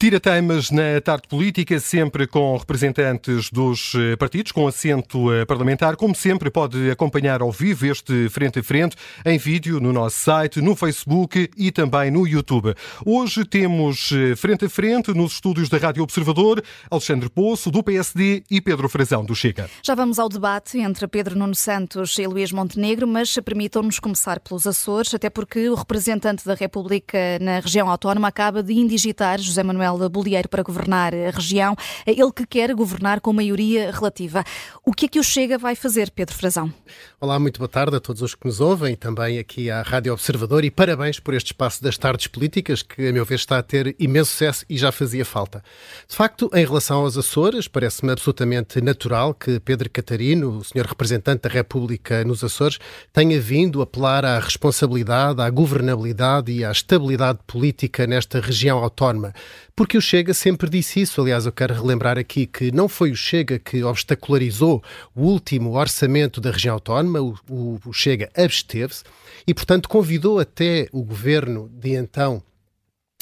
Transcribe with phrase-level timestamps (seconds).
[0.00, 5.94] Tira temas na tarde política, sempre com representantes dos eh, partidos, com assento eh, parlamentar.
[5.94, 8.96] Como sempre, pode acompanhar ao vivo este Frente a Frente
[9.26, 12.74] em vídeo no nosso site, no Facebook e também no YouTube.
[13.04, 18.42] Hoje temos eh, Frente a Frente nos estúdios da Rádio Observador, Alexandre Poço, do PSD
[18.50, 19.68] e Pedro Frazão, do Chega.
[19.82, 24.66] Já vamos ao debate entre Pedro Nuno Santos e Luís Montenegro, mas permitam-nos começar pelos
[24.66, 29.90] Açores, até porque o representante da República na região autónoma acaba de indigitar José Manuel
[29.90, 34.44] Manuel Bolieiro para governar a região, ele que quer governar com maioria relativa.
[34.84, 36.72] O que é que o Chega vai fazer, Pedro Frazão?
[37.20, 40.64] Olá, muito boa tarde a todos os que nos ouvem, também aqui à Rádio Observador
[40.64, 43.94] e parabéns por este espaço das tardes políticas que, a meu ver, está a ter
[43.98, 45.62] imenso sucesso e já fazia falta.
[46.08, 51.42] De facto, em relação aos Açores, parece-me absolutamente natural que Pedro Catarino, o senhor representante
[51.42, 52.78] da República nos Açores,
[53.12, 59.32] tenha vindo apelar à responsabilidade, à governabilidade e à estabilidade política nesta região autónoma
[59.80, 61.22] porque o Chega sempre disse isso.
[61.22, 64.84] Aliás, eu quero relembrar aqui que não foi o Chega que obstacularizou
[65.16, 69.04] o último orçamento da região autónoma, o, o, Chega absteve-se
[69.46, 72.42] e, portanto, convidou até o governo de então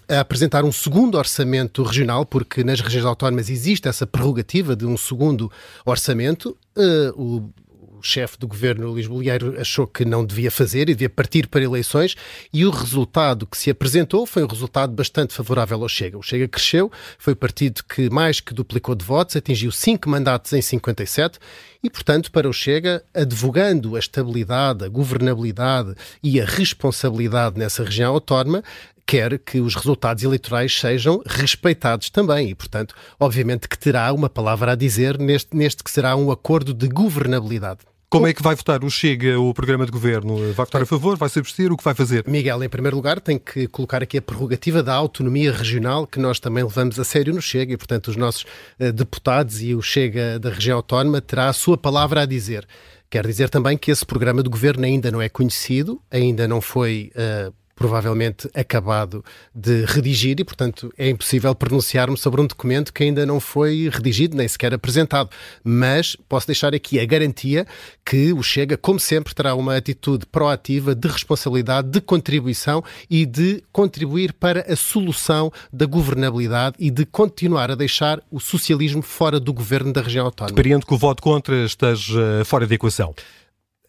[0.08, 4.96] a apresentar um segundo orçamento regional, porque nas regiões autónomas existe essa prerrogativa de um
[4.96, 5.48] segundo
[5.86, 6.58] orçamento.
[6.76, 7.52] Uh, o
[7.98, 11.62] o chefe do governo Luís Bolieiro achou que não devia fazer e devia partir para
[11.62, 12.14] eleições
[12.52, 16.16] e o resultado que se apresentou foi um resultado bastante favorável ao Chega.
[16.16, 20.52] O Chega cresceu, foi o partido que mais que duplicou de votos, atingiu cinco mandatos
[20.52, 21.38] em 57
[21.82, 28.12] e, portanto, para o Chega, advogando a estabilidade, a governabilidade e a responsabilidade nessa região
[28.14, 28.62] autónoma,
[29.08, 34.72] quer que os resultados eleitorais sejam respeitados também e, portanto, obviamente que terá uma palavra
[34.72, 37.80] a dizer neste, neste que será um acordo de governabilidade.
[38.10, 40.36] Como é que vai votar o Chega, o programa de governo?
[40.52, 41.16] Vai votar a favor?
[41.16, 41.72] Vai se abster?
[41.72, 42.24] O que vai fazer?
[42.26, 46.38] Miguel, em primeiro lugar, tem que colocar aqui a prerrogativa da autonomia regional que nós
[46.38, 48.42] também levamos a sério no Chega e, portanto, os nossos
[48.78, 52.66] uh, deputados e o Chega da região autónoma terá a sua palavra a dizer.
[53.10, 57.10] Quer dizer também que esse programa de governo ainda não é conhecido, ainda não foi
[57.14, 59.24] uh, provavelmente acabado
[59.54, 64.36] de redigir e, portanto, é impossível pronunciar-me sobre um documento que ainda não foi redigido,
[64.36, 65.30] nem sequer apresentado.
[65.62, 67.66] Mas posso deixar aqui a garantia
[68.04, 73.62] que o Chega, como sempre, terá uma atitude proativa de responsabilidade, de contribuição e de
[73.70, 79.52] contribuir para a solução da governabilidade e de continuar a deixar o socialismo fora do
[79.52, 80.56] governo da região autónoma.
[80.56, 83.14] Depreendo que o voto contra esteja fora de equação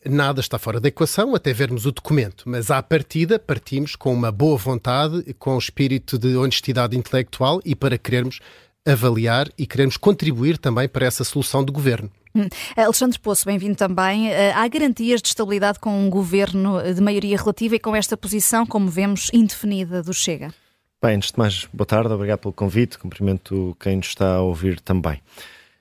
[0.06, 4.32] nada está fora da equação até vermos o documento, mas à partida partimos com uma
[4.32, 8.40] boa vontade, com um espírito de honestidade intelectual e para querermos
[8.86, 12.10] avaliar e queremos contribuir também para essa solução do governo.
[12.34, 12.48] Hum.
[12.76, 14.32] Alexandre Poço, bem-vindo também.
[14.32, 18.66] Eh, há garantias de estabilidade com um governo de maioria relativa e com esta posição,
[18.66, 20.54] como vemos, indefinida do Chega?
[21.02, 24.80] Bem, antes de mais, boa tarde, obrigado pelo convite, cumprimento quem nos está a ouvir
[24.80, 25.22] também.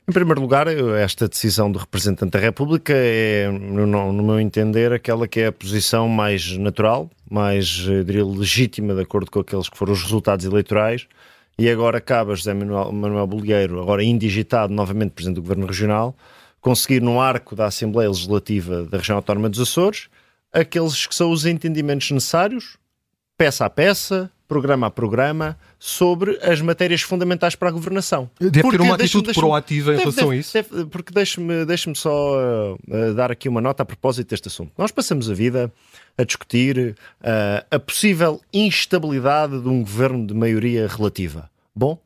[0.09, 5.41] Em primeiro lugar, esta decisão do representante da República é, no, meu entender, aquela que
[5.41, 10.03] é a posição mais natural, mais, diria, legítima, de acordo com aqueles que foram os
[10.03, 11.07] resultados eleitorais.
[11.59, 16.17] E agora acaba José Manuel, Manuel Bolieiro, agora indigitado novamente Presidente do Governo Regional,
[16.59, 20.09] conseguir no arco da Assembleia Legislativa da Região Autónoma dos Açores
[20.53, 22.77] aqueles que são os entendimentos necessários,
[23.37, 28.31] peça a peça, programa a programa, sobre as matérias fundamentais para a governação.
[28.41, 30.53] Deve porque ter uma atitude proativa em relação deve, a isso?
[30.55, 34.73] Deve, porque deixe-me deixe só uh, dar aqui uma nota a propósito deste assunto.
[34.79, 35.71] Nós passamos a vida
[36.17, 41.51] a discutir uh, a possível instabilidade de um governo de maioria relativa.
[41.77, 41.99] Bom,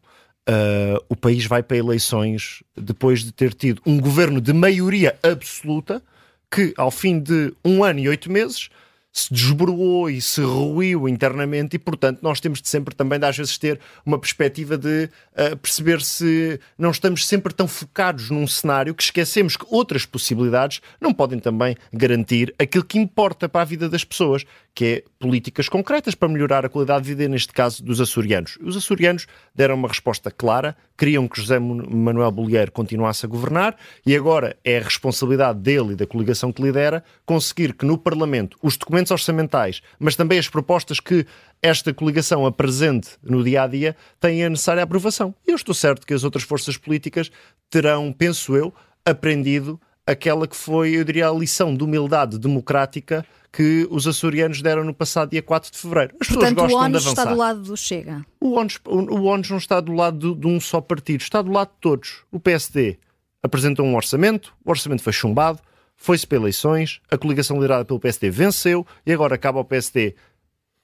[0.42, 6.02] Uh, o país vai para eleições depois de ter tido um governo de maioria absoluta
[6.50, 8.68] que, ao fim de um ano e oito meses,
[9.12, 13.36] se desbroou e se ruiu internamente e, portanto, nós temos de sempre também, de, às
[13.36, 18.94] vezes, ter uma perspectiva de uh, perceber se não estamos sempre tão focados num cenário
[18.94, 23.88] que esquecemos que outras possibilidades não podem também garantir aquilo que importa para a vida
[23.88, 28.00] das pessoas, que é políticas concretas para melhorar a qualidade de vida, neste caso dos
[28.00, 28.58] açorianos.
[28.62, 33.76] Os açorianos deram uma resposta clara, queriam que José Manuel Bolheiro continuasse a governar
[34.06, 38.56] e agora é a responsabilidade dele e da coligação que lidera conseguir que no Parlamento
[38.62, 41.26] os documentos orçamentais, mas também as propostas que
[41.60, 45.34] esta coligação apresente no dia a dia tenham a necessária aprovação.
[45.44, 47.32] E eu estou certo que as outras forças políticas
[47.68, 48.72] terão, penso eu,
[49.04, 54.82] aprendido aquela que foi, eu diria, a lição de humildade democrática que os açorianos deram
[54.82, 56.14] no passado dia 4 de fevereiro.
[56.20, 58.26] As Portanto, pessoas gostam o ONU está do lado do Chega.
[58.40, 61.52] O ONU, o ONU não está do lado de, de um só partido, está do
[61.52, 62.24] lado de todos.
[62.30, 62.98] O PSD
[63.42, 65.60] apresentou um orçamento, o orçamento foi chumbado,
[65.96, 70.14] foi-se para eleições, a coligação liderada pelo PSD venceu e agora acaba o PSD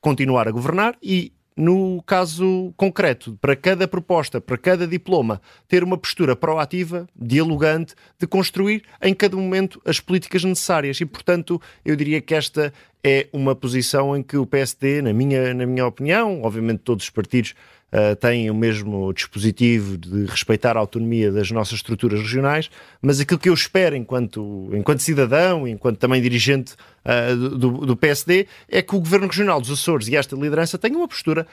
[0.01, 5.99] continuar a governar e no caso concreto, para cada proposta, para cada diploma, ter uma
[5.99, 11.01] postura proativa, dialogante, de construir em cada momento as políticas necessárias.
[11.01, 12.73] E, portanto, eu diria que esta
[13.03, 17.11] é uma posição em que o PSD, na minha, na minha opinião, obviamente todos os
[17.11, 17.55] partidos
[17.93, 23.39] uh, têm o mesmo dispositivo de respeitar a autonomia das nossas estruturas regionais, mas aquilo
[23.39, 26.75] que eu espero enquanto, enquanto cidadão, enquanto também dirigente
[27.05, 31.01] uh, do, do PSD, é que o Governo Regional dos Açores e esta liderança tenham
[31.01, 31.47] uma postura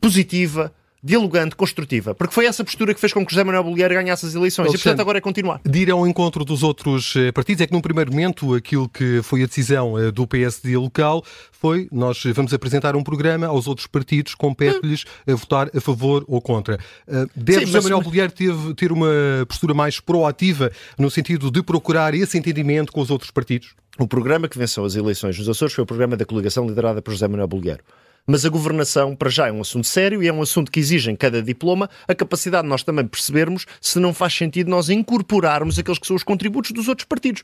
[0.00, 0.72] positiva,
[1.04, 4.34] dialogante, construtiva, porque foi essa postura que fez com que José Manuel Bolieiro ganhasse as
[4.34, 5.60] eleições Alexandre, e, portanto, agora é continuar.
[5.62, 9.20] De ir ao encontro dos outros eh, partidos, é que num primeiro momento aquilo que
[9.22, 11.22] foi a decisão eh, do PSD local
[11.52, 15.36] foi nós vamos apresentar um programa aos outros partidos, compete-lhes hum.
[15.36, 16.78] votar a favor ou contra.
[17.06, 19.06] Eh, deve Sim, José Manuel Bolieiro ter, ter uma
[19.46, 23.74] postura mais proativa no sentido de procurar esse entendimento com os outros partidos?
[23.98, 27.10] O programa que venceu as eleições nos Açores foi o programa da coligação liderada por
[27.10, 27.84] José Manuel Bolieiro
[28.26, 31.10] mas a governação, para já, é um assunto sério e é um assunto que exige
[31.10, 35.78] em cada diploma a capacidade de nós também percebermos se não faz sentido nós incorporarmos
[35.78, 37.42] aqueles que são os contributos dos outros partidos.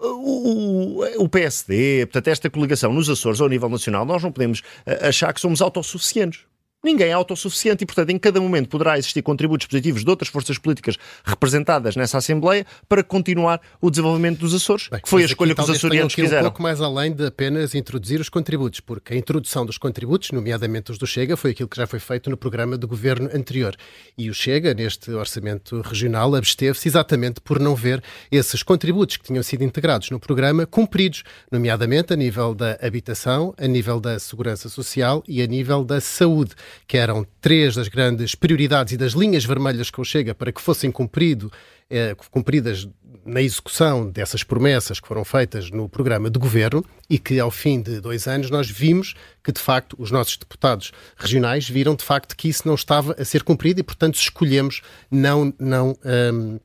[0.00, 5.08] O, o, PSD, portanto, esta coligação nos Açores ao nível nacional, nós não podemos eh,
[5.08, 6.40] achar que somos autossuficientes.
[6.84, 10.58] Ninguém é autossuficiente e, portanto, em cada momento poderá existir contributos positivos de outras forças
[10.58, 15.54] políticas representadas nessa Assembleia para continuar o desenvolvimento dos Açores, Bem, que foi a escolha
[15.54, 16.40] que os açorianos quiseram.
[16.40, 20.90] um pouco mais além de apenas introduzir os contributos, porque a introdução dos contributos, nomeadamente
[20.90, 23.76] os do Chega, foi aquilo que já foi feito no programa do governo anterior.
[24.18, 29.42] E o Chega, neste orçamento regional, absteve-se exatamente por não ver esses contributos que tinham
[29.42, 35.22] sido integrados no programa cumpridos, nomeadamente a nível da habitação, a nível da segurança social
[35.28, 36.54] e a nível da saúde
[36.86, 40.60] que eram três das grandes prioridades e das linhas vermelhas que o Chega para que
[40.60, 41.52] fossem cumprido,
[41.90, 42.88] eh, cumpridas
[43.24, 47.80] na execução dessas promessas que foram feitas no programa de governo e que ao fim
[47.80, 52.36] de dois anos nós vimos que de facto os nossos deputados regionais viram de facto
[52.36, 56.58] que isso não estava a ser cumprido e portanto escolhemos não não um,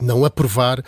[0.00, 0.84] não aprovar uh,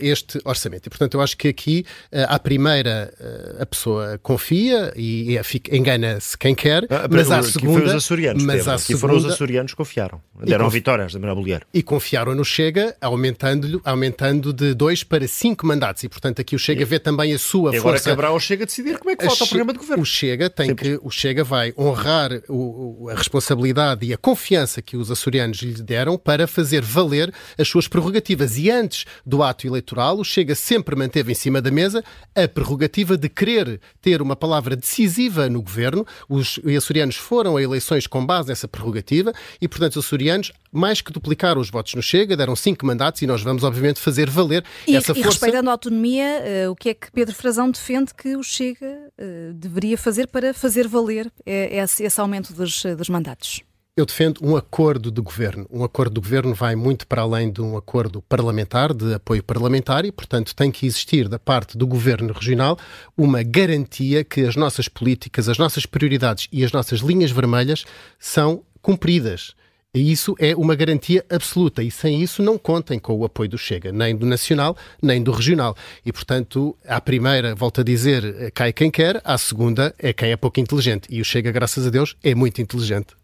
[0.00, 0.86] este orçamento.
[0.86, 5.76] E, portanto, eu acho que aqui, uh, à primeira, uh, a pessoa confia e, e
[5.76, 7.80] engana-se quem quer, ah, mas à segunda...
[7.80, 10.20] Foi os açorianos, mas à segunda, foram os açorianos que confiaram.
[10.44, 10.74] Deram conf...
[10.74, 11.66] vitórias da Bolieiro.
[11.72, 16.02] E confiaram no Chega, aumentando, aumentando de dois para cinco mandatos.
[16.02, 16.84] E, portanto, aqui o Chega e...
[16.84, 17.88] vê também a sua e força...
[17.88, 20.02] agora caberá ao Chega decidir como é que vota o programa de governo.
[20.02, 20.98] O Chega tem Simples.
[20.98, 21.06] que...
[21.06, 26.18] O Chega vai honrar o, a responsabilidade e a confiança que os açorianos lhe deram
[26.18, 31.32] para fazer valer as suas prerrogativas e antes do ato eleitoral, o Chega sempre manteve
[31.32, 32.02] em cima da mesa
[32.34, 36.06] a prerrogativa de querer ter uma palavra decisiva no governo.
[36.28, 41.12] Os açorianos foram a eleições com base nessa prerrogativa e, portanto, os açorianos, mais que
[41.12, 44.96] duplicaram os votos no Chega, deram cinco mandatos e nós vamos, obviamente, fazer valer e,
[44.96, 45.20] essa força.
[45.20, 48.86] E respeitando a autonomia, uh, o que é que Pedro Frazão defende que o Chega
[49.18, 53.62] uh, deveria fazer para fazer valer uh, esse, esse, aumento dos, dos mandatos?
[53.98, 55.66] Eu defendo um acordo de governo.
[55.68, 60.04] Um acordo de governo vai muito para além de um acordo parlamentar, de apoio parlamentar,
[60.04, 62.78] e, portanto, tem que existir da parte do governo regional
[63.16, 67.84] uma garantia que as nossas políticas, as nossas prioridades e as nossas linhas vermelhas
[68.20, 69.52] são cumpridas.
[69.92, 73.58] E isso é uma garantia absoluta e sem isso não contem com o apoio do
[73.58, 75.76] Chega, nem do nacional, nem do regional.
[76.06, 80.36] E, portanto, à primeira, volto a dizer, cai quem quer, à segunda é quem é
[80.36, 81.08] pouco inteligente.
[81.10, 83.18] E o Chega, graças a Deus, é muito inteligente.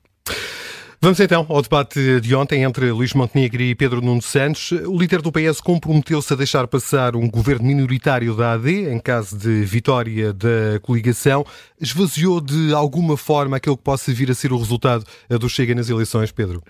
[1.05, 4.73] Vamos então ao debate de ontem entre Luís Montenegro e Pedro Nuno Santos.
[4.73, 9.37] O líder do PS comprometeu-se a deixar passar um governo minoritário da AD em caso
[9.37, 11.45] de vitória da coligação.
[11.79, 15.91] Esvaziou de alguma forma aquilo que possa vir a ser o resultado do Chega nas
[15.91, 16.63] eleições, Pedro?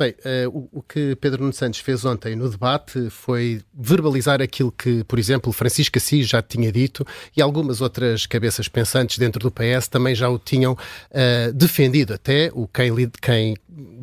[0.00, 4.72] Bem, uh, o, o, que Pedro Nuno Santos fez ontem no debate foi verbalizar aquilo
[4.72, 9.50] que, por exemplo, Francisco Assis já tinha dito e algumas outras cabeças pensantes dentro do
[9.50, 12.14] PS também já o tinham uh, defendido.
[12.14, 12.90] Até o quem,
[13.20, 13.56] quem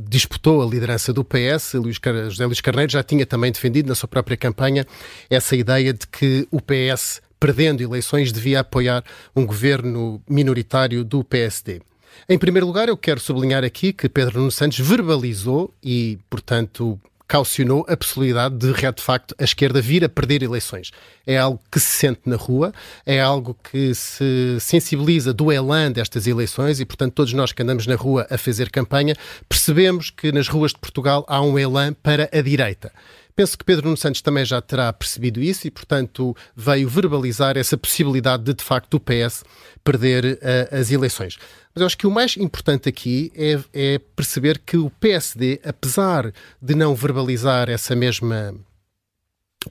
[0.07, 1.99] disputou a liderança do PS, Luís,
[2.29, 4.85] José Luís Carneiro, já tinha também defendido na sua própria campanha
[5.31, 9.03] essa ideia de que o PS, perdendo eleições, devia apoiar
[9.35, 11.81] um governo minoritário do PSD.
[12.27, 17.85] Em primeiro lugar, eu quero sublinhar aqui que Pedro Nuno Santos verbalizou e, portanto, caucionou
[17.89, 20.91] a possibilidade de, de facto, a esquerda vir a perder eleições.
[21.25, 22.73] É algo que se sente na rua,
[23.05, 27.85] é algo que se sensibiliza do elan destas eleições e, portanto, todos nós que andamos
[27.85, 29.15] na rua a fazer campanha
[29.49, 32.91] percebemos que nas ruas de Portugal há um elan para a direita.
[33.37, 37.77] Penso que Pedro Nuno Santos também já terá percebido isso e, portanto, veio verbalizar essa
[37.77, 39.43] possibilidade de, de facto, o PS
[39.83, 41.37] perder uh, as eleições.
[41.71, 46.33] Mas eu acho que o mais importante aqui é, é perceber que o PSD, apesar
[46.59, 48.55] de não verbalizar essa mesma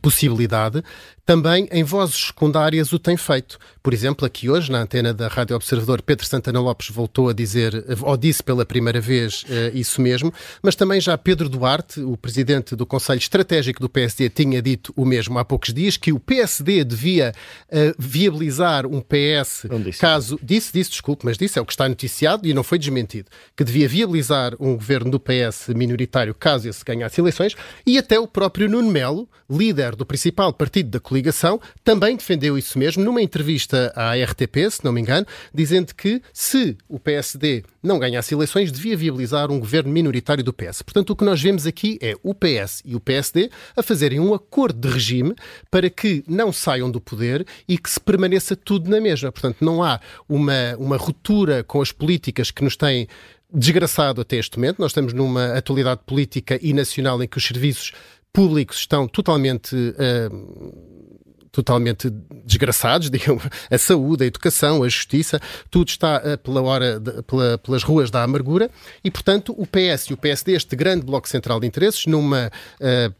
[0.00, 0.80] possibilidade,
[1.26, 3.58] também em vozes secundárias o tem feito.
[3.82, 7.84] Por exemplo, aqui hoje, na antena da Rádio Observador, Pedro Santana Lopes voltou a dizer,
[8.00, 12.76] ou disse pela primeira vez uh, isso mesmo, mas também já Pedro Duarte, o presidente
[12.76, 16.84] do Conselho Estratégico do PSD, tinha dito o mesmo há poucos dias, que o PSD
[16.84, 17.34] devia
[17.68, 20.00] uh, viabilizar um PS disse.
[20.00, 20.38] caso.
[20.40, 23.64] Disse, disse, desculpe, mas disse, é o que está noticiado e não foi desmentido, que
[23.64, 28.68] devia viabilizar um governo do PS minoritário caso esse ganhasse eleições, e até o próprio
[28.68, 34.14] Nuno Melo, líder do principal partido da coligação, também defendeu isso mesmo numa entrevista à
[34.14, 39.50] RTP, se não me engano, dizendo que se o PSD não ganhasse eleições, devia viabilizar
[39.50, 40.82] um governo minoritário do PS.
[40.82, 44.34] Portanto, o que nós vemos aqui é o PS e o PSD a fazerem um
[44.34, 45.34] acordo de regime
[45.70, 49.32] para que não saiam do poder e que se permaneça tudo na mesma.
[49.32, 53.08] Portanto, não há uma, uma ruptura com as políticas que nos têm
[53.52, 54.78] desgraçado até este momento.
[54.80, 57.92] Nós estamos numa atualidade política e nacional em que os serviços
[58.36, 59.74] públicos estão totalmente.
[59.74, 61.06] Uh,
[61.50, 62.10] totalmente
[62.44, 65.40] desgraçados, digamos, a saúde, a educação, a justiça,
[65.70, 68.70] tudo está uh, pela hora de, pela, pelas ruas da amargura
[69.02, 73.14] e, portanto, o PS e o PSD, este grande bloco central de interesses, numa uh,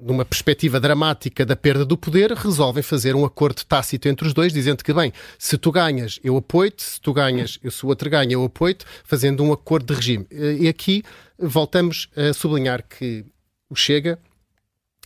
[0.00, 4.52] numa perspectiva dramática da perda do poder, resolvem fazer um acordo tácito entre os dois,
[4.52, 8.34] dizendo que, bem, se tu ganhas, eu apoio-te, se tu ganhas, se o outro ganha,
[8.34, 10.26] eu apoio-te, fazendo um acordo de regime.
[10.30, 11.02] E aqui
[11.36, 13.24] voltamos a sublinhar que
[13.68, 14.18] o Chega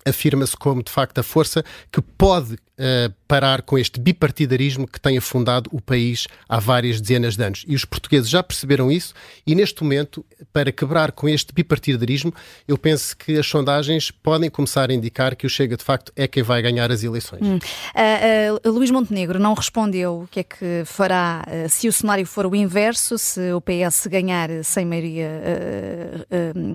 [0.07, 5.17] afirma-se como, de facto, a força que pode uh, parar com este bipartidarismo que tem
[5.17, 7.65] afundado o país há várias dezenas de anos.
[7.69, 9.15] E os portugueses já perceberam isso
[9.47, 12.35] e, neste momento, para quebrar com este bipartidarismo,
[12.67, 16.27] eu penso que as sondagens podem começar a indicar que o Chega, de facto, é
[16.27, 17.43] quem vai ganhar as eleições.
[17.43, 17.59] Hum.
[17.59, 22.47] Uh, uh, Luís Montenegro não respondeu o que é que fará se o cenário for
[22.47, 25.29] o inverso, se o PS ganhar sem maioria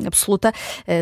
[0.05, 0.53] absoluta,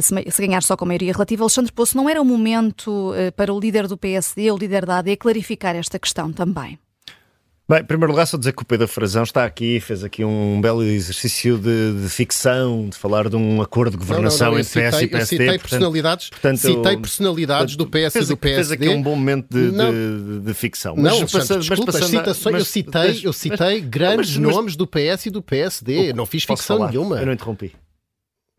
[0.01, 1.43] se, se, ganhar só com maioria relativa.
[1.43, 5.17] Alexandre Poço, não era o momento para o líder do PSD, o líder da AD,
[5.17, 6.79] clarificar esta questão também?
[7.67, 10.59] Bem, em primeiro lugar, só dizer que o Pedro Frazão está aqui, fez aqui um
[10.59, 14.59] belo exercício de, de ficção, de falar de um acordo de governação não, não, não,
[14.59, 15.15] entre PS e PSD.
[15.15, 18.65] Eu citei portanto, personalidades, portanto, citei personalidades portanto, do PS fez, e do PSD.
[18.65, 20.93] Fez aqui um bom momento de, de, de ficção.
[20.97, 24.85] Mas, não, passa, desculpa, mas citações, mas, eu citei, mas, eu citei grandes nomes do
[24.85, 26.11] PS e do PSD.
[26.11, 26.91] não fiz ficção falar?
[26.91, 27.17] nenhuma.
[27.21, 27.73] Eu não interrompi.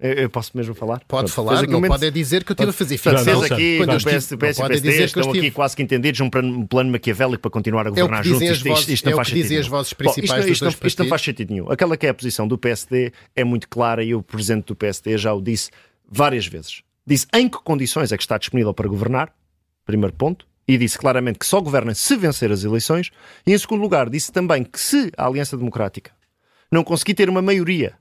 [0.00, 0.98] Eu posso mesmo falar?
[1.06, 1.92] Pode Pronto, falar, não momento...
[1.92, 2.98] pode dizer que eu estive a fazer.
[2.98, 5.38] Vocês aqui, quando o PS, o PS, PSD estão estive...
[5.38, 8.42] aqui quase que entendidos um plano, plano maquiavélico para continuar a governar é juntos.
[8.42, 9.42] Isto, vozes, isto, não é faz sentido.
[9.42, 11.70] Dizem as vozes principais Bom, isto, não, isto, isto não faz sentido nenhum.
[11.70, 15.16] Aquela que é a posição do PSD é muito clara e o presidente do PSD
[15.16, 15.70] já o disse
[16.10, 16.82] várias vezes.
[17.06, 19.32] Disse em que condições é que está disponível para governar,
[19.86, 23.10] primeiro ponto, e disse claramente que só governa se vencer as eleições,
[23.46, 26.10] e em segundo lugar disse também que se a Aliança Democrática
[26.70, 27.94] não conseguir ter uma maioria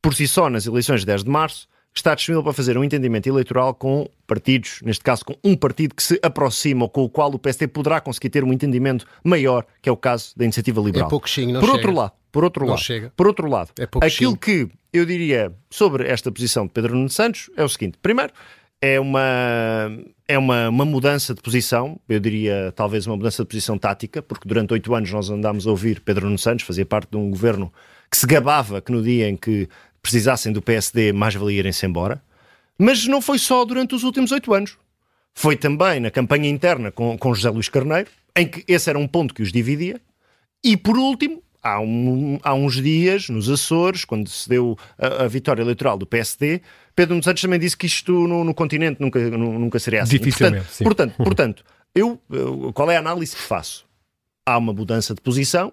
[0.00, 3.28] por si só nas eleições de 10 de março, está disponível para fazer um entendimento
[3.28, 7.30] eleitoral com partidos, neste caso com um partido que se aproxima ou com o qual
[7.32, 11.08] o PSD poderá conseguir ter um entendimento maior, que é o caso da Iniciativa Liberal.
[11.08, 11.78] É pouquinho, não por chega.
[11.78, 13.12] outro lado, por outro não lado, chega.
[13.16, 17.50] por outro lado, é aquilo que eu diria sobre esta posição de Pedro Nuno Santos
[17.56, 18.32] é o seguinte: primeiro,
[18.80, 19.90] é uma
[20.26, 24.46] é uma, uma mudança de posição, eu diria talvez uma mudança de posição tática, porque
[24.46, 27.72] durante oito anos nós andámos a ouvir Pedro Nuno Santos, fazia parte de um governo
[28.10, 29.68] que se gabava que no dia em que
[30.02, 32.22] precisassem do PSD mais valia irem-se embora.
[32.78, 34.76] Mas não foi só durante os últimos oito anos.
[35.34, 39.06] Foi também na campanha interna com, com José Luís Carneiro, em que esse era um
[39.06, 40.00] ponto que os dividia.
[40.62, 45.28] E por último, há, um, há uns dias, nos Açores, quando se deu a, a,
[45.28, 46.60] vitória eleitoral do PSD,
[46.94, 50.18] Pedro Nunes Santos também disse que isto no, no continente nunca, nunca seria assim.
[50.18, 51.64] Dificilmente, portanto, portanto, portanto
[51.94, 53.86] eu, eu, qual é a análise que faço?
[54.46, 55.72] Há uma mudança de posição,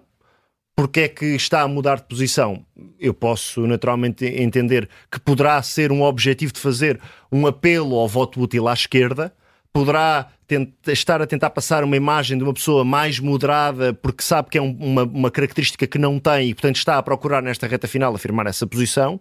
[0.76, 2.62] porque é que está a mudar de posição?
[3.00, 7.00] Eu posso naturalmente entender que poderá ser um objetivo de fazer
[7.32, 9.32] um apelo ao voto útil à esquerda,
[9.72, 10.28] poderá
[10.86, 14.62] estar a tentar passar uma imagem de uma pessoa mais moderada porque sabe que é
[14.62, 18.14] um, uma, uma característica que não tem e, portanto, está a procurar nesta reta final
[18.14, 19.18] afirmar essa posição.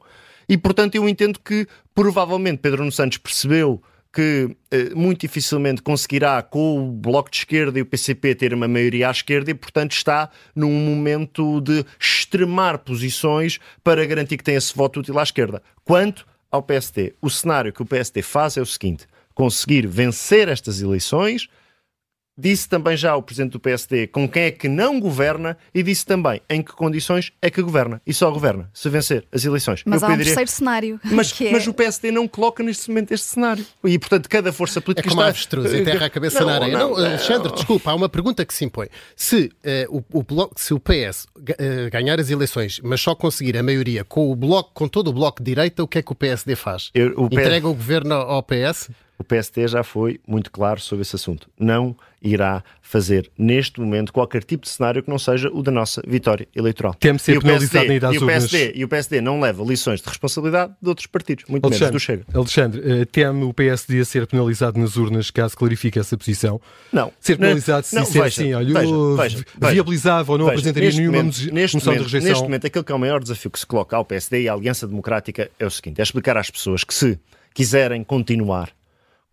[0.48, 3.82] E, portanto, eu entendo que provavelmente Pedro Nuno Santos percebeu
[4.16, 8.66] que eh, muito dificilmente conseguirá, com o Bloco de Esquerda e o PCP, ter uma
[8.66, 14.56] maioria à esquerda e, portanto, está num momento de extremar posições para garantir que tem
[14.56, 15.62] esse voto útil à esquerda.
[15.84, 20.82] Quanto ao PSD, o cenário que o PSD faz é o seguinte: conseguir vencer estas
[20.82, 21.50] eleições
[22.38, 26.06] Disse também já o presidente do PSD com quem é que não governa e disse
[26.06, 28.02] também em que condições é que governa.
[28.06, 29.84] E só governa se vencer as eleições.
[29.86, 30.34] Mas Eu há pediria...
[30.34, 31.00] um terceiro cenário.
[31.04, 31.52] Mas, é...
[31.52, 33.66] mas o PSD não coloca neste momento este cenário.
[33.84, 35.30] E, portanto, cada força política é como está...
[35.30, 36.78] avestruz, enterra a cabeça não, na areia.
[36.78, 38.88] Não, não, Alexandre, desculpa, há uma pergunta que se impõe.
[39.16, 39.46] Se,
[39.90, 43.58] uh, o, o, bloco, se o PS uh, eh, ganhar as eleições, mas só conseguir
[43.58, 46.12] a maioria com o bloco, com todo o bloco de direita, o que é que
[46.12, 46.92] o PSD faz?
[46.94, 47.74] Eu, o Entrega PS...
[47.74, 48.90] o governo ao PS?
[49.18, 51.50] O PSD já foi muito claro sobre esse assunto.
[51.60, 56.02] Não irá fazer, neste momento, qualquer tipo de cenário que não seja o da nossa
[56.08, 56.96] vitória eleitoral.
[56.96, 60.02] Teme ser penalizado na ida às e o, PSD, e o PSD não leva lições
[60.02, 62.26] de responsabilidade de outros partidos, muito Alexandre, menos do Chega.
[62.34, 66.60] Alexandre, eh, teme o PSD a ser penalizado nas urnas caso clarifique essa posição?
[66.92, 67.12] Não.
[67.20, 71.54] Ser penalizado se disser assim, olha, veja, veja, viabilizava ou não veja, apresentaria nenhuma momento,
[71.54, 72.30] neste moção momento, de rejeição?
[72.30, 74.54] Neste momento, aquele que é o maior desafio que se coloca ao PSD e à
[74.54, 77.20] Aliança Democrática é o seguinte, é explicar às pessoas que se
[77.54, 78.72] quiserem continuar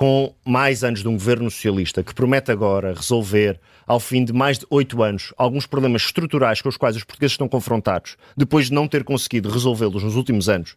[0.03, 4.59] com mais anos de um governo socialista que promete agora resolver, ao fim de mais
[4.59, 8.73] de oito anos, alguns problemas estruturais com os quais os portugueses estão confrontados, depois de
[8.73, 10.75] não ter conseguido resolvê-los nos últimos anos,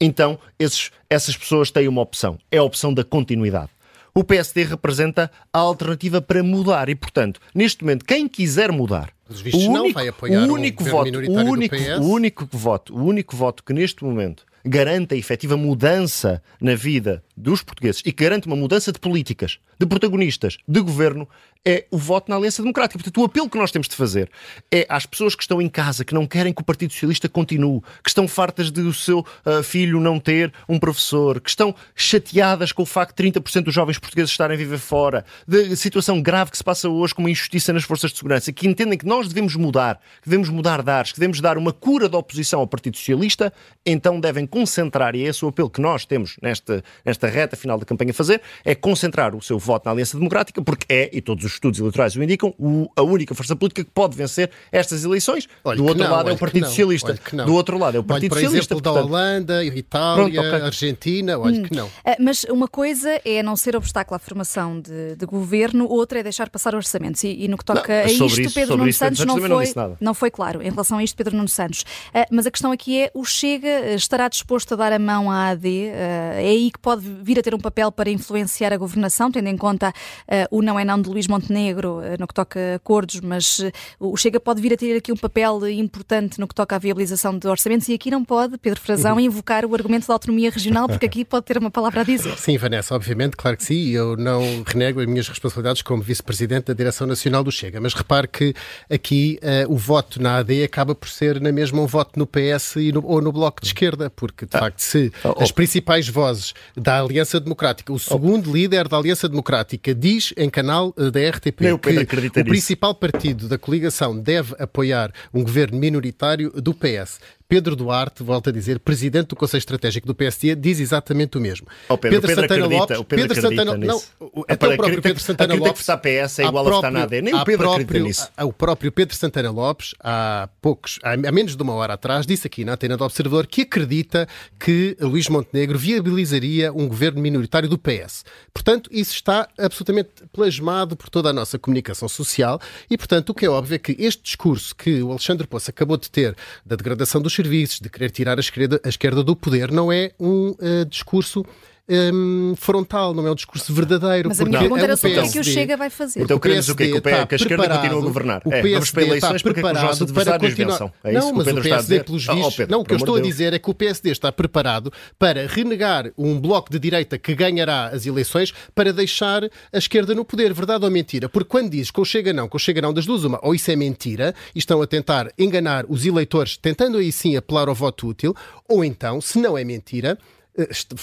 [0.00, 2.36] então esses, essas pessoas têm uma opção.
[2.50, 3.70] É a opção da continuidade.
[4.12, 9.10] O PSD representa a alternativa para mudar e, portanto, neste momento, quem quiser mudar,
[9.52, 14.02] o único, o único voto, o único, o único voto, o único voto que neste
[14.02, 18.98] momento garante a efetiva mudança na vida dos portugueses e que garante uma mudança de
[18.98, 21.28] políticas, de protagonistas, de governo,
[21.64, 22.98] é o voto na Aliança Democrática.
[22.98, 24.30] Portanto, o apelo que nós temos de fazer
[24.70, 27.80] é às pessoas que estão em casa, que não querem que o Partido Socialista continue,
[28.02, 32.70] que estão fartas de o seu uh, filho não ter um professor, que estão chateadas
[32.70, 36.50] com o facto de 30% dos jovens portugueses estarem a viver fora, da situação grave
[36.50, 39.26] que se passa hoje com uma injustiça nas forças de segurança, que entendem que nós
[39.26, 42.66] devemos mudar, que devemos mudar de ares, que devemos dar uma cura da oposição ao
[42.66, 43.52] Partido Socialista,
[43.86, 47.78] então devem concentrar, e é esse o apelo que nós temos nesta, nesta reta final
[47.78, 51.20] da campanha a fazer, é concentrar o seu voto na Aliança Democrática, porque é, e
[51.20, 55.04] todos os estudos eleitorais o indicam, o, a única força política que pode vencer estas
[55.04, 55.48] eleições.
[55.64, 57.14] Olha do outro não, lado é o Partido Socialista.
[57.44, 58.74] Do outro lado é o Partido olha, por Socialista.
[58.74, 59.10] Exemplo, portanto...
[59.10, 60.66] da Holanda, Itália, Pronto, okay.
[60.66, 61.62] Argentina, olha hum.
[61.62, 61.90] que não.
[62.04, 66.22] Ah, mas uma coisa é não ser obstáculo à formação de, de governo, outra é
[66.22, 67.22] deixar passar orçamentos.
[67.24, 69.96] E, e no que toca não, a isto, isso, Pedro Nuno Santos não foi, não,
[70.00, 71.82] não, foi claro em relação a isto, Pedro Nuno Santos.
[71.82, 75.48] Uh, mas a questão aqui é: o Chega estará disposto a dar a mão à
[75.48, 75.66] AD?
[75.66, 75.90] Uh,
[76.34, 79.56] é aí que pode vir a ter um papel para influenciar a governação, tendo em
[79.56, 83.60] conta uh, o não é não de Luís Montenegro no que toca a acordos, mas
[83.98, 87.36] o Chega pode vir a ter aqui um papel importante no que toca à viabilização
[87.38, 89.20] de orçamentos e aqui não pode, Pedro Frazão, uhum.
[89.20, 92.36] invocar o argumento da autonomia regional, porque aqui pode ter uma palavra a dizer.
[92.38, 96.74] Sim, Vanessa, obviamente, claro que sim, eu não renego as minhas responsabilidades como vice-presidente da
[96.74, 98.54] Direção Nacional do Chega, mas repare que
[98.90, 102.76] aqui uh, o voto na AD acaba por ser na mesma um voto no PS
[102.76, 104.60] e no, ou no Bloco de Esquerda, porque de ah.
[104.60, 105.42] facto se oh, oh.
[105.42, 108.52] as principais vozes da Aliança Democrática, o segundo oh.
[108.54, 113.58] líder da Aliança Democrática diz em canal uh, da RTP que o principal partido da
[113.58, 117.20] coligação deve apoiar um governo minoritário do PS.
[117.48, 121.66] Pedro Duarte, volta a dizer, presidente do Conselho Estratégico do PSD, diz exatamente o mesmo.
[121.88, 124.02] Oh, Pedro, Pedro, Pedro Santana Lopes, o Pedro, Pedro Santana, não,
[124.48, 127.34] até o próprio Pedro Santana Lopes, que PS é igual a, próprio, a na nem
[127.34, 128.28] o Pedro próprio, acredita nisso.
[128.42, 132.64] O próprio Pedro Santana Lopes, há poucos, há menos de uma hora atrás, disse aqui
[132.64, 134.26] na antena do Observador que acredita
[134.58, 138.24] que Luís Montenegro viabilizaria um governo minoritário do PS.
[138.52, 142.58] Portanto, isso está absolutamente plasmado por toda a nossa comunicação social
[142.90, 145.96] e, portanto, o que é óbvio é que este discurso que o Alexandre Poço acabou
[145.96, 149.70] de ter da degradação dos serviços, de querer tirar a esquerda, a esquerda do poder,
[149.70, 151.44] não é um uh, discurso
[151.88, 154.28] um, frontal, não é um discurso verdadeiro.
[154.28, 156.22] Mas a minha pergunta era sobre o que o Chega vai fazer.
[156.22, 156.90] Então queremos o quê?
[156.90, 158.42] Que, o que a esquerda continue a governar.
[158.44, 160.92] O PSD é, vamos para eleições está preparado para continuar.
[161.04, 162.46] É não, mas o, o PSD, pelos vistos...
[162.46, 164.92] Oh, Pedro, não, o que eu estou a dizer é que o PSD está preparado
[165.18, 170.24] para renegar um bloco de direita que ganhará as eleições para deixar a esquerda no
[170.24, 170.52] poder.
[170.54, 171.28] Verdade ou mentira?
[171.28, 173.54] Porque quando dizes que o Chega não, que o Chega não das duas uma, ou
[173.54, 177.74] isso é mentira e estão a tentar enganar os eleitores, tentando aí sim apelar ao
[177.74, 178.34] voto útil,
[178.68, 180.18] ou então, se não é mentira,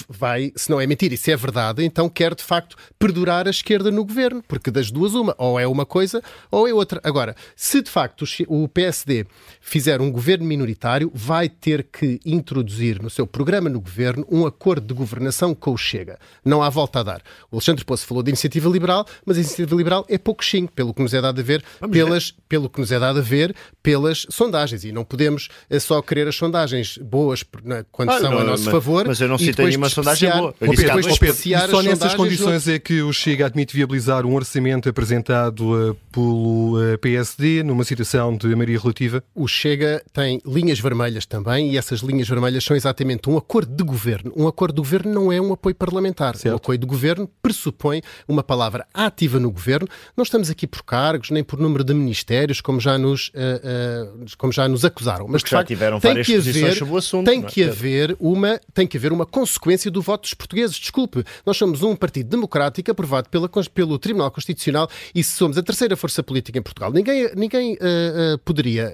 [0.08, 3.50] vai, se não é mentira e se é verdade, então quer de facto perdurar a
[3.50, 7.02] esquerda no governo, porque das duas uma, ou é uma coisa ou é outra.
[7.04, 9.26] Agora, se de facto o PSD
[9.60, 14.88] fizer um governo minoritário, vai ter que introduzir no seu programa no governo um acordo
[14.88, 16.18] de governação com o Chega.
[16.46, 17.22] Não há volta a dar.
[17.52, 20.94] O Alexandre Poço falou de iniciativa liberal, mas a iniciativa liberal é pouco xingo, pelo
[20.94, 24.26] que nos é dado a ver, pelas, pelo que nos é dado a ver pelas
[24.30, 24.86] sondagens.
[24.86, 27.44] E não podemos eh, só querer as sondagens boas
[27.92, 29.08] quando ah, são não, a nosso mas, favor.
[29.08, 30.50] Mas eu não citei nenhuma sondagem boa.
[30.50, 34.90] Oh, Pedro, depois, Pedro, só nessas condições é que o Chega admite viabilizar um orçamento
[34.90, 39.24] apresentado uh, pelo uh, PSD numa situação de maioria relativa?
[39.36, 43.84] O Chega tem linhas vermelhas também e essas linhas vermelhas são exatamente um acordo de
[43.84, 44.32] governo.
[44.36, 46.36] Um acordo de governo não é um apoio parlamentar.
[46.36, 46.54] Certo.
[46.54, 49.88] Um apoio de governo pressupõe uma palavra ativa no governo.
[50.16, 54.26] Não estamos aqui por cargos nem por número de ministérios, como já nos, uh, uh,
[54.38, 55.28] como já nos acusaram.
[55.28, 58.16] Mas, Porque de facto, tiveram tem que haver, sobre o assunto, tem é, que haver
[58.20, 60.76] uma tem que haver uma consequência do voto dos portugueses.
[60.76, 65.96] Desculpe, nós somos um partido democrático aprovado pela, pelo Tribunal Constitucional e somos a terceira
[65.96, 66.92] força política em Portugal.
[66.92, 68.92] Ninguém, ninguém uh, uh, poderia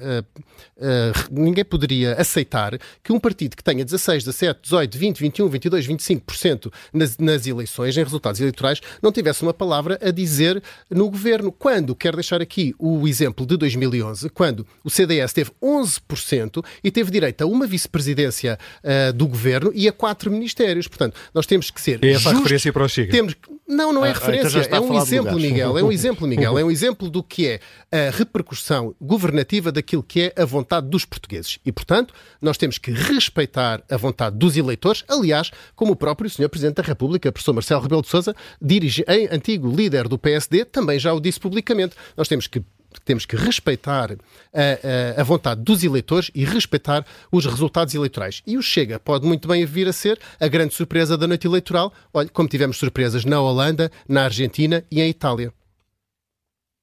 [1.32, 6.74] ninguém poderia aceitar que um partido que tenha 16, 17, 18, 20, 21, 22, 25%
[6.94, 11.52] nas, nas eleições, em resultados eleitorais, não tivesse uma palavra a dizer no governo.
[11.52, 17.12] Quando, quero deixar aqui o exemplo de 2011, quando o CDS teve 11% e teve
[17.12, 20.88] direito a uma vice-presidência uh, do governo e a quatro ministérios.
[20.88, 22.04] Portanto, nós temos que ser.
[22.04, 23.12] É essa justos, a referência para o Chega?
[23.12, 23.36] Temos,
[23.68, 24.60] não, não é ah, então referência.
[24.60, 25.78] Então é um exemplo, Miguel.
[25.78, 26.58] É um exemplo, Miguel.
[26.58, 27.60] É um exemplo do que é
[27.92, 31.60] a repercussão governativa daquilo que é a vontade dos portugueses.
[31.66, 36.50] E, portanto, nós temos que respeitar a vontade dos eleitores, aliás, como o próprio Sr.
[36.50, 41.14] Presidente da República, professor Marcelo Rebelo de Sousa, dirige, antigo líder do PSD, também já
[41.14, 41.96] o disse publicamente.
[42.16, 42.64] Nós temos que
[43.06, 48.42] temos que respeitar a, a, a, vontade dos eleitores e respeitar os resultados eleitorais.
[48.46, 51.94] E o Chega pode muito bem vir a ser a grande surpresa da noite eleitoral,
[52.14, 55.54] olha, como tivemos surpresas na Holanda, na Argentina e em Itália.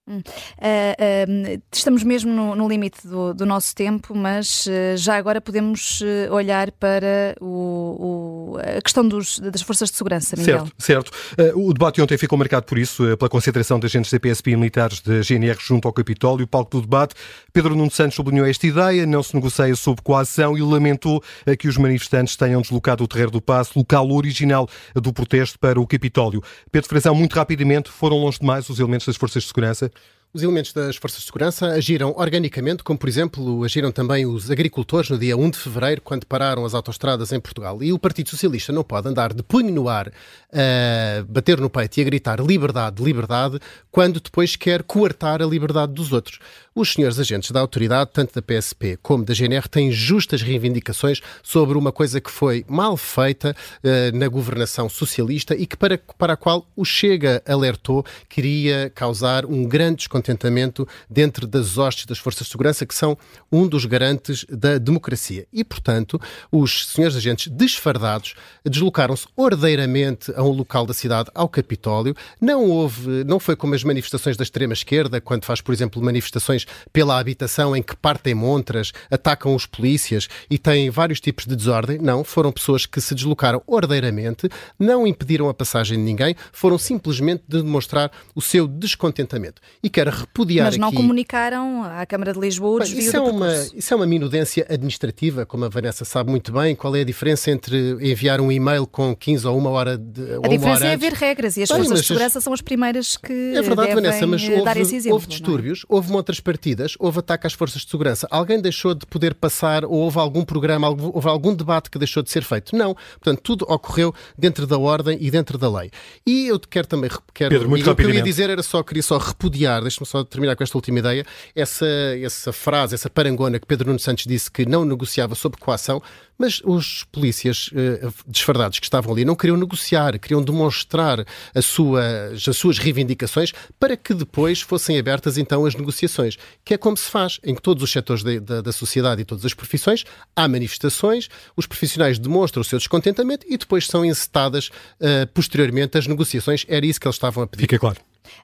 [0.07, 5.40] Uh, uh, estamos mesmo no, no limite do, do, nosso tempo, mas uh, já agora
[5.40, 10.69] podemos olhar para o, o, a questão dos, das forças de segurança, Miguel.
[10.79, 11.59] Certo, certo.
[11.59, 15.01] o debate ontem ficou marcado por isso, pela concentração de agentes da PSP e militares
[15.01, 16.47] da GNR junto ao Capitólio.
[16.47, 17.14] Palco do debate,
[17.53, 21.23] Pedro Nuno Santos sublinhou esta ideia, não se negocia sob coação e lamentou
[21.59, 25.87] que os manifestantes tenham deslocado o Terreiro do Passo, local original do protesto, para o
[25.87, 26.43] Capitólio.
[26.71, 29.90] Pedro Frazão, muito rapidamente, foram longe demais os elementos das forças de segurança?
[30.35, 35.09] Os elementos das forças de segurança agiram organicamente, como por exemplo agiram também os agricultores
[35.09, 37.81] no dia 1 de fevereiro, quando pararam as autostradas em Portugal.
[37.81, 40.12] E o Partido Socialista não pode andar de punho no ar,
[40.53, 43.61] a bater no peito e a gritar liberdade, liberdade,
[43.92, 46.40] quando depois quer coartar a liberdade dos outros.
[46.75, 51.79] Os senhores agentes da autoridade, tanto da PSP como da GNR, têm justas reivindicações sobre
[51.79, 56.37] uma coisa que foi mal feita uh, na governação socialista e que para, para a
[56.37, 62.53] qual o Chega alertou queria causar um grande descontentamento dentro das hostes das forças de
[62.53, 63.17] segurança, que são
[63.53, 65.47] um dos garantes da democracia.
[65.53, 68.35] E, portanto, os senhores agentes desfardados
[68.65, 72.15] deslocaram-se ordeiramente a um local da cidade, ao Capitólio.
[72.41, 77.19] Não houve, não foi como as manifestações da extrema-esquerda, quando faz, por exemplo, manifestações pela
[77.19, 81.99] habitação em que partem montras, atacam os polícias e têm vários tipos de desordem.
[81.99, 87.45] Não, foram pessoas que se deslocaram ordeiramente, não impediram a passagem de ninguém, foram simplesmente
[87.47, 89.61] de demonstrar o seu descontentamento.
[89.83, 90.96] E quero repudiar Mas não aqui...
[90.96, 95.44] comunicaram à Câmara de Lisboa o desvio isso é uma Isso é uma minudência administrativa,
[95.46, 96.74] como a Vanessa sabe muito bem.
[96.74, 100.48] Qual é a diferença entre enviar um e-mail com 15 ou uma hora de A
[100.48, 103.94] diferença é haver regras e as forças de segurança são as primeiras que É verdade,
[103.94, 105.29] Vanessa, mas houve, houve é?
[105.29, 108.27] distúrbios, houve montas partidas, houve ataque às forças de segurança.
[108.31, 112.31] Alguém deixou de poder passar ou houve algum programa, houve algum debate que deixou de
[112.31, 112.77] ser feito?
[112.77, 112.94] Não.
[112.94, 115.90] Portanto, tudo ocorreu dentro da ordem e dentro da lei.
[116.27, 117.11] E eu quero também...
[117.33, 120.57] Quero, Pedro, muito o que eu ia dizer era só, queria só repudiar, só terminar
[120.57, 121.87] com esta última ideia, essa,
[122.21, 126.03] essa frase, essa parangona que Pedro Nuno Santos disse que não negociava sob coação,
[126.38, 131.25] mas os polícias uh, desfardados que estavam ali não queriam negociar, queriam demonstrar
[131.62, 132.03] sua,
[132.35, 137.09] as suas reivindicações para que depois fossem abertas então as negociações, que é como se
[137.09, 141.29] faz em todos os setores de, de, da sociedade e todas as profissões, há manifestações,
[141.57, 144.69] os profissionais demonstram o seu descontentamento e depois são encetadas
[145.01, 146.64] uh, posteriormente as negociações.
[146.69, 147.62] Era isso que eles estavam a pedir.
[147.62, 147.99] Fica claro.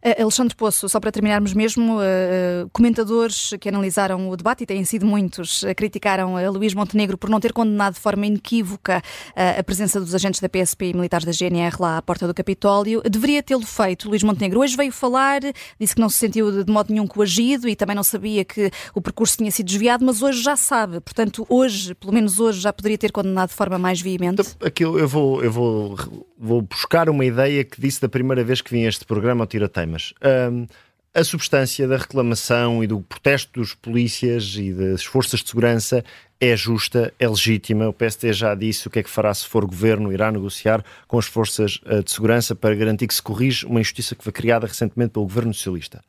[0.05, 4.85] Uh, Alexandre Poço, só para terminarmos mesmo, uh, comentadores que analisaram o debate, e têm
[4.85, 9.03] sido muitos, uh, criticaram a Luís Montenegro por não ter condenado de forma inequívoca
[9.37, 13.03] a presença dos agentes da PSP e militares da GNR lá à porta do Capitólio.
[13.03, 14.61] Deveria tê-lo feito, Luís Montenegro.
[14.61, 15.40] Hoje veio falar,
[15.79, 19.01] disse que não se sentiu de, modo nenhum coagido e também não sabia que o
[19.01, 21.01] percurso tinha sido desviado, mas hoje já sabe.
[21.01, 24.40] Portanto, hoje, pelo menos hoje, já poderia ter condenado de forma mais veemente.
[24.40, 25.97] Então, aqui eu vou, eu vou,
[26.40, 29.46] vou buscar uma ideia que disse da primeira vez que vim a este programa ao
[29.46, 30.14] Tira temas.
[30.50, 30.66] Um,
[31.12, 36.03] a substância da reclamação e do protesto dos polícias e das forças de segurança
[36.40, 37.88] é justa, é legítima.
[37.88, 41.18] O PST já disse o que é que fará se for governo, irá negociar com
[41.18, 44.66] as forças ah, de segurança para garantir que se corrige uma injustiça que foi criada
[44.66, 46.00] recentemente pelo governo socialista.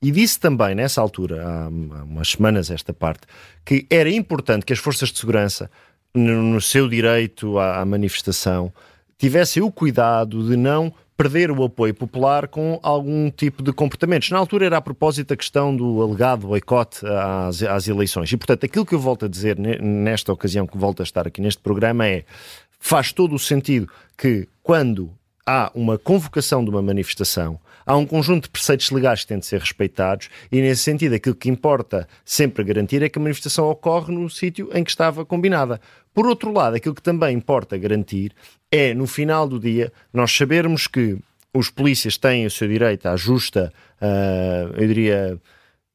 [0.00, 3.26] E disse também, nessa altura, há umas semanas esta parte,
[3.64, 5.70] que era importante que as forças de segurança,
[6.14, 8.72] no seu direito à manifestação,
[9.18, 14.30] tivessem o cuidado de não perder o apoio popular com algum tipo de comportamentos.
[14.30, 18.32] Na altura era a propósito da questão do alegado boicote às, às eleições.
[18.32, 21.40] E, portanto, aquilo que eu volto a dizer nesta ocasião, que volto a estar aqui
[21.40, 22.24] neste programa, é
[22.80, 25.10] faz todo o sentido que quando
[25.46, 29.46] há uma convocação de uma manifestação, há um conjunto de preceitos legais que têm de
[29.46, 34.12] ser respeitados e, nesse sentido, aquilo que importa sempre garantir é que a manifestação ocorre
[34.12, 35.80] no sítio em que estava combinada.
[36.12, 38.32] Por outro lado, aquilo que também importa garantir
[38.70, 41.18] é, no final do dia, nós sabermos que
[41.52, 45.40] os polícias têm o seu direito à justa, uh, eu diria,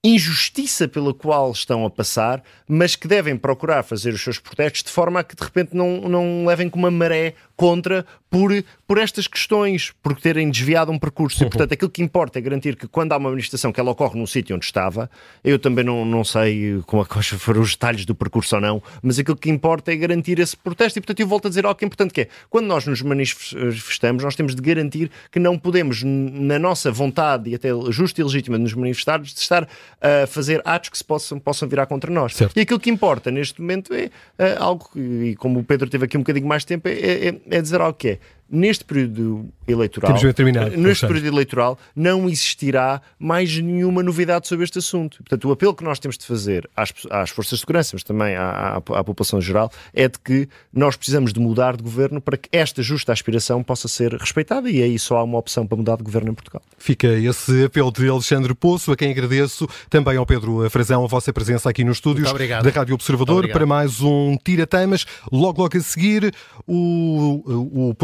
[0.04, 4.90] injustiça pela qual estão a passar, mas que devem procurar fazer os seus protestos de
[4.90, 8.52] forma a que de repente não, não levem com uma maré contra por,
[8.88, 11.42] por estas questões, por terem desviado um percurso.
[11.42, 11.50] E, uhum.
[11.50, 14.26] portanto, aquilo que importa é garantir que quando há uma manifestação que ela ocorre num
[14.26, 15.12] sítio onde estava,
[15.44, 19.20] eu também não, não sei como é foram os detalhes do percurso ou não, mas
[19.20, 21.00] aquilo que importa é garantir esse protesto.
[21.00, 23.02] E, portanto, eu volto a dizer algo que é importante que é, quando nós nos
[23.02, 28.24] manifestamos, nós temos de garantir que não podemos, na nossa vontade e até justa e
[28.24, 29.68] legítima de nos manifestar, de estar
[30.00, 32.36] a fazer atos que se possam, possam virar contra nós.
[32.36, 32.56] Certo.
[32.56, 36.16] E aquilo que importa neste momento é, é algo, e como o Pedro teve aqui
[36.16, 38.20] um bocadinho mais tempo, é, é, é dizer é
[38.52, 45.18] neste período eleitoral, terminar, neste período eleitoral, não existirá mais nenhuma novidade sobre este assunto.
[45.18, 48.36] Portanto, o apelo que nós temos de fazer às, às forças de segurança, mas também
[48.36, 52.38] à, à, à, população geral, é de que nós precisamos de mudar de governo para
[52.38, 55.98] que esta justa aspiração possa ser respeitada e aí só há uma opção para mudar
[55.98, 56.62] de governo em Portugal.
[56.78, 61.32] Fica esse apelo de Alexandre Poço, a quem agradeço, também ao Pedro Frazão, a vossa
[61.32, 65.06] presença aqui nos estúdios da Rádio Observador para mais um Tira Temas.
[65.32, 66.34] Logo, logo a seguir,
[66.66, 67.96] o, o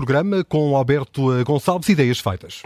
[0.44, 2.64] com Alberto Gonçalves, Ideias Feitas.